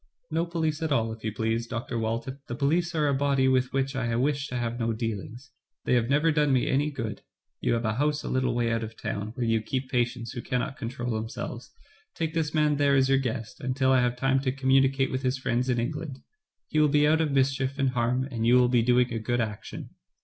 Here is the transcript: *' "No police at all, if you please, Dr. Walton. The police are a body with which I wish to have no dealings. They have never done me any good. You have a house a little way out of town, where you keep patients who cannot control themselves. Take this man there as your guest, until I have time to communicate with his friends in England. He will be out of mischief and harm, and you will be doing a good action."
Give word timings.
*' 0.19 0.31
"No 0.31 0.47
police 0.47 0.81
at 0.81 0.91
all, 0.91 1.13
if 1.13 1.23
you 1.23 1.31
please, 1.31 1.67
Dr. 1.67 1.99
Walton. 1.99 2.39
The 2.47 2.55
police 2.55 2.95
are 2.95 3.07
a 3.07 3.13
body 3.13 3.47
with 3.47 3.71
which 3.71 3.95
I 3.95 4.15
wish 4.15 4.47
to 4.47 4.55
have 4.57 4.79
no 4.79 4.93
dealings. 4.93 5.51
They 5.85 5.93
have 5.93 6.09
never 6.09 6.31
done 6.31 6.51
me 6.51 6.65
any 6.67 6.89
good. 6.89 7.21
You 7.59 7.73
have 7.73 7.85
a 7.85 7.93
house 7.97 8.23
a 8.23 8.27
little 8.27 8.55
way 8.55 8.71
out 8.71 8.83
of 8.83 8.97
town, 8.97 9.27
where 9.35 9.45
you 9.45 9.61
keep 9.61 9.91
patients 9.91 10.31
who 10.31 10.41
cannot 10.41 10.75
control 10.75 11.11
themselves. 11.11 11.69
Take 12.15 12.33
this 12.33 12.51
man 12.51 12.77
there 12.77 12.95
as 12.95 13.09
your 13.09 13.19
guest, 13.19 13.59
until 13.61 13.91
I 13.91 14.01
have 14.01 14.15
time 14.15 14.39
to 14.39 14.51
communicate 14.51 15.11
with 15.11 15.21
his 15.21 15.37
friends 15.37 15.69
in 15.69 15.79
England. 15.79 16.23
He 16.67 16.79
will 16.79 16.89
be 16.89 17.07
out 17.07 17.21
of 17.21 17.29
mischief 17.31 17.77
and 17.77 17.91
harm, 17.91 18.27
and 18.31 18.43
you 18.43 18.55
will 18.55 18.69
be 18.69 18.81
doing 18.81 19.13
a 19.13 19.19
good 19.19 19.39
action." 19.39 19.91